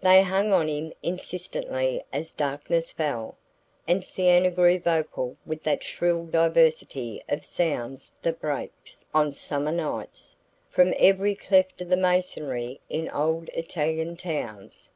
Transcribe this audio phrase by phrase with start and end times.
[0.00, 3.36] They hung on him insistently as darkness fell,
[3.86, 10.34] and Siena grew vocal with that shrill diversity of sounds that breaks, on summer nights,
[10.70, 14.92] from every cleft of the masonry in old Italian towns.